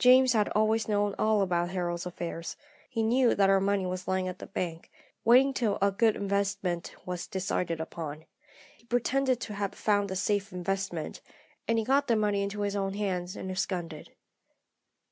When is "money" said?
3.60-3.86, 12.16-12.42